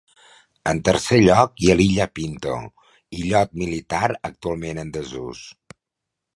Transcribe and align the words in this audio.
En 0.69 0.79
tercer 0.87 1.19
lloc 1.25 1.61
hi 1.65 1.69
ha 1.73 1.75
l'Illa 1.81 2.07
Pinto, 2.21 2.57
illot 3.21 3.55
militar 3.65 4.03
actualment 4.33 4.85
en 4.87 4.93
desús. 5.01 5.47